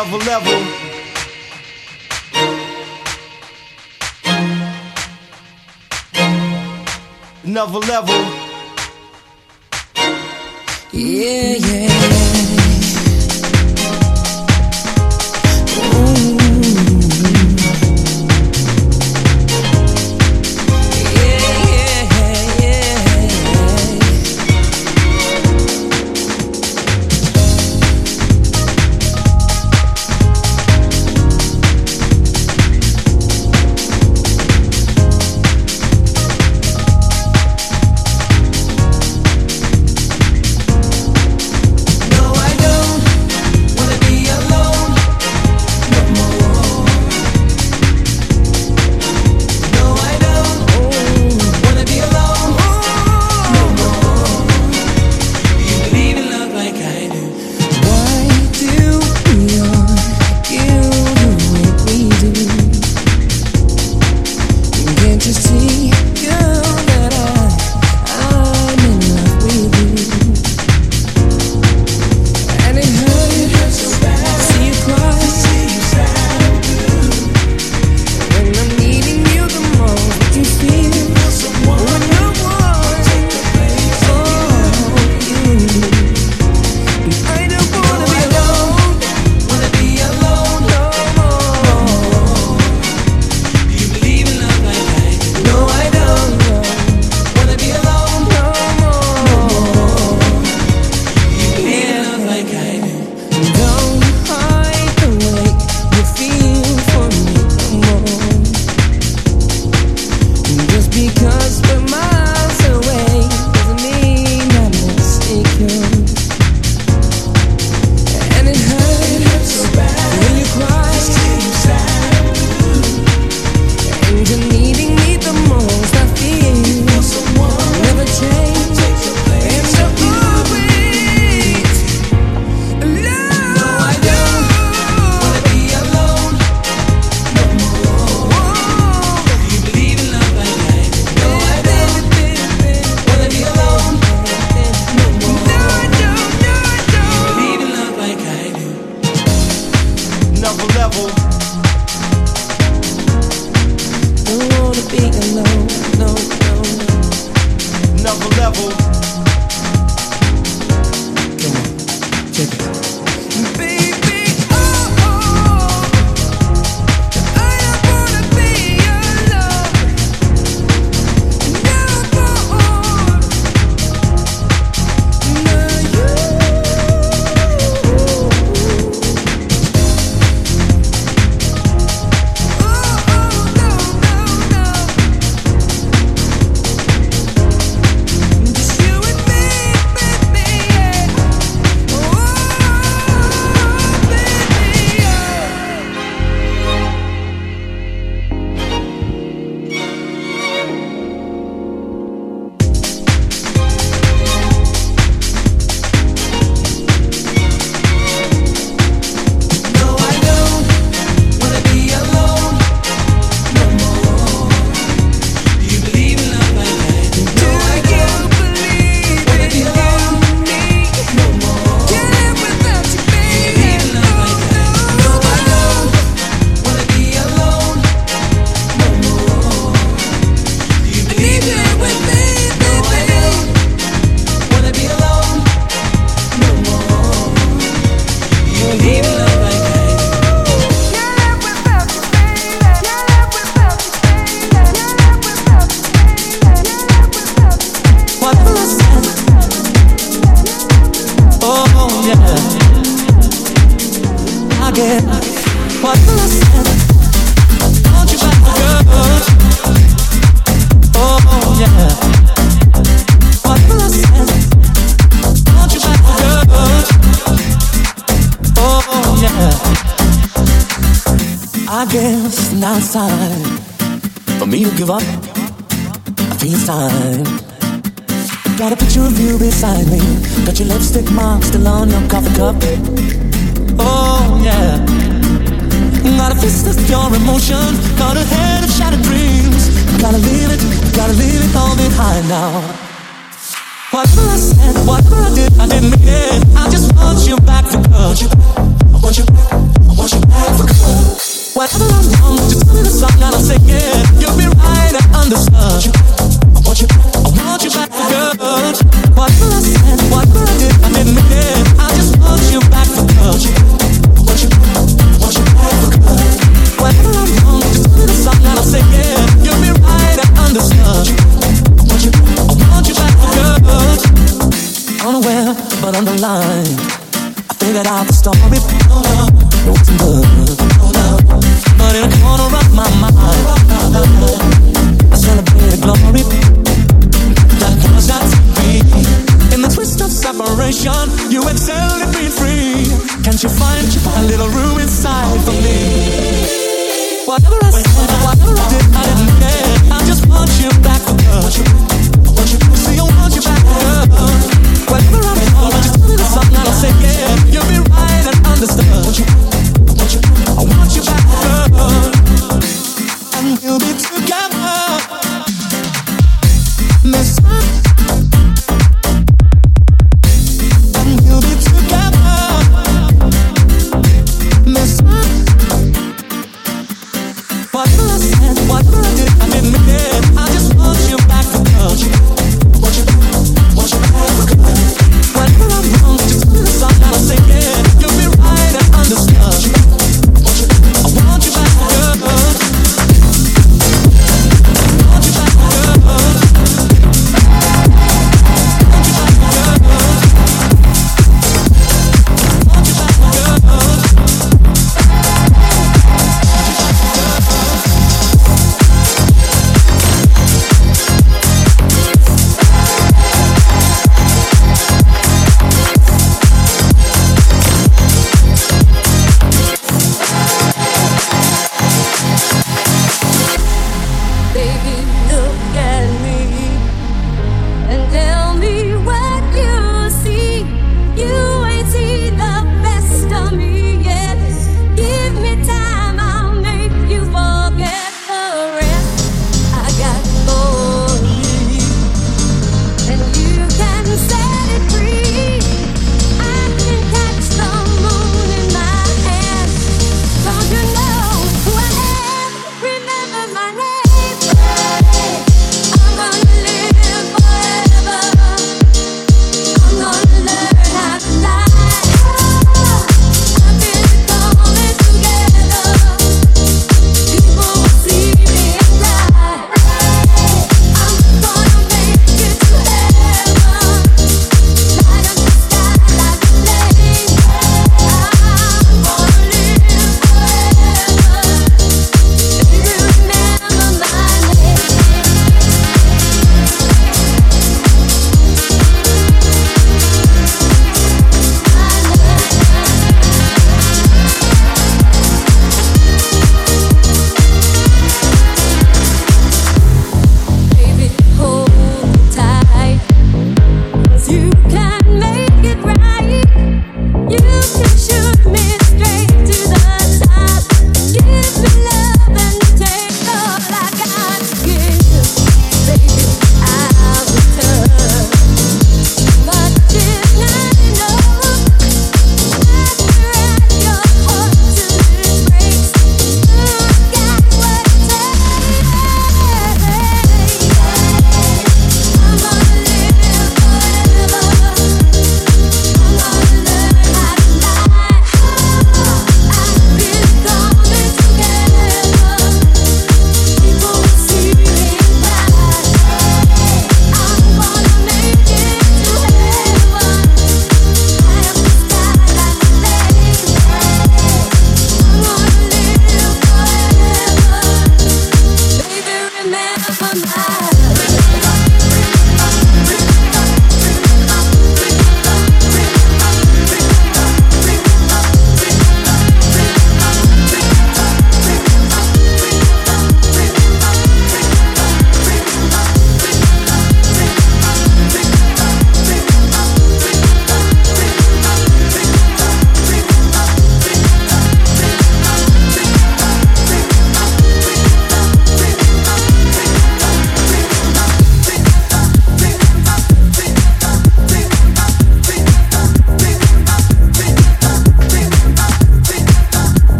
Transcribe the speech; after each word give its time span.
Another 0.00 0.24
level. 0.24 0.62
Another 7.42 7.78
level. 7.80 8.14
Yeah, 10.92 11.56
yeah. 11.56 12.57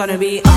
Gonna 0.00 0.16
be 0.16 0.49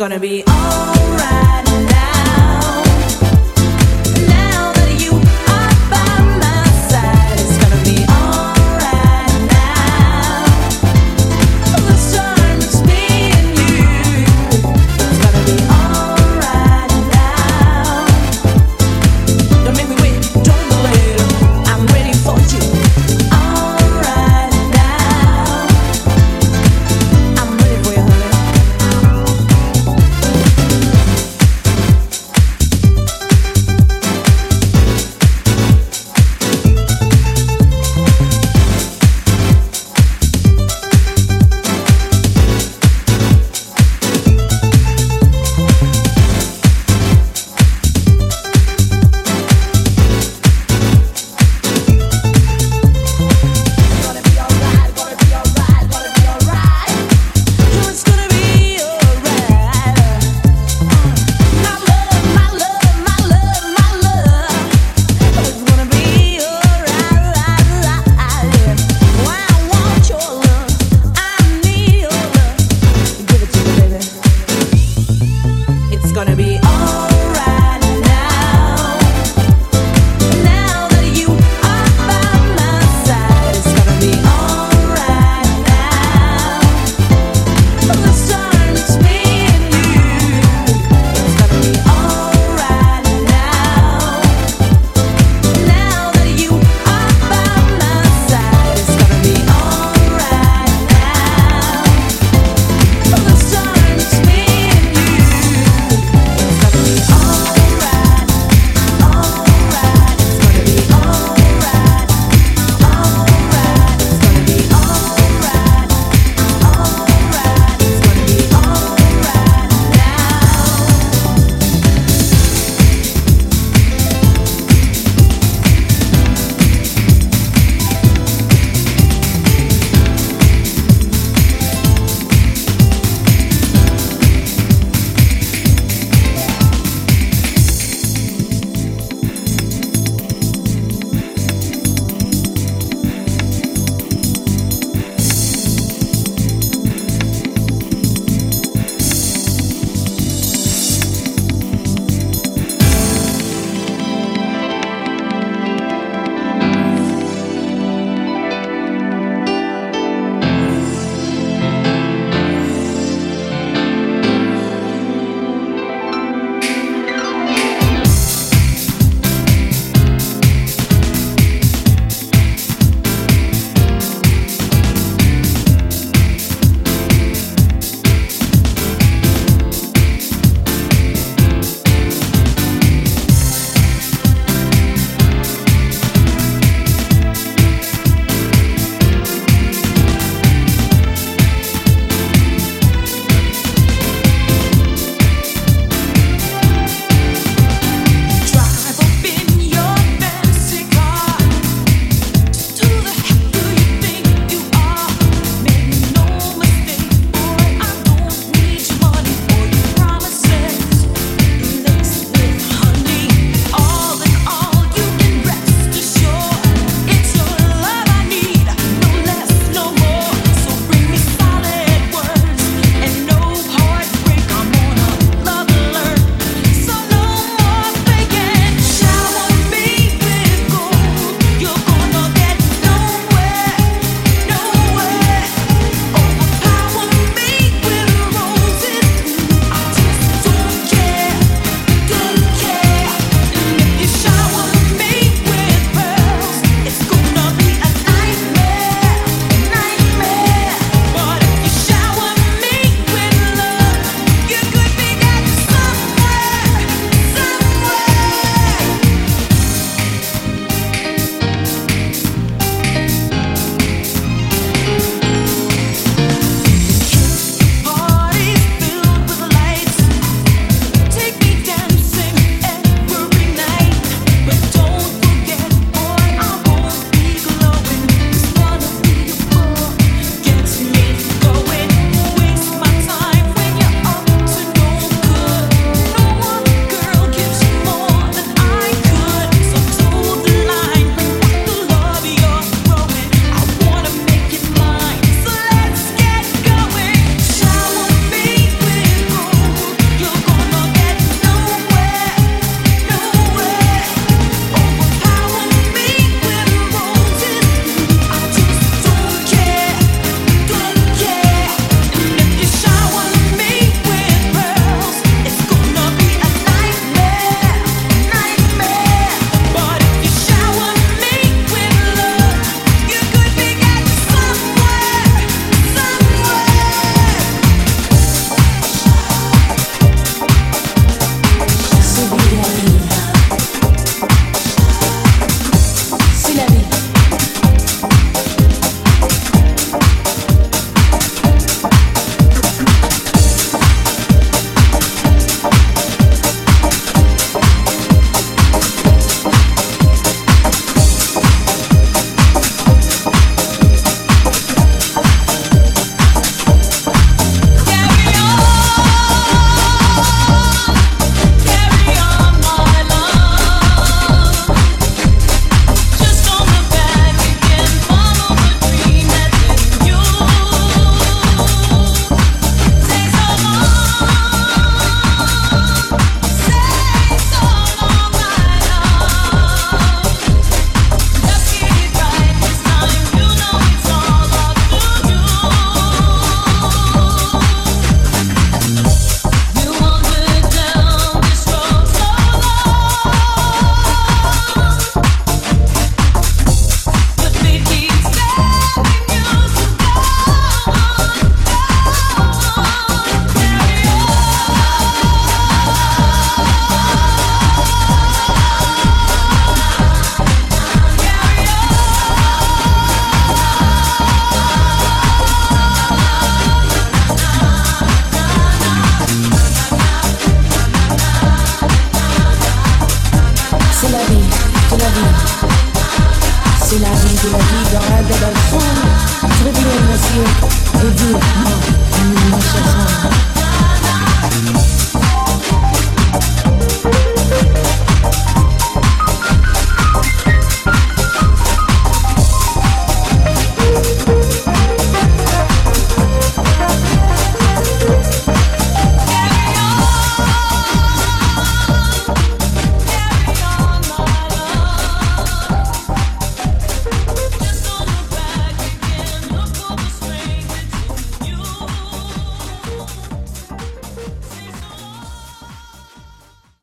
gonna 0.00 0.18
be 0.18 0.42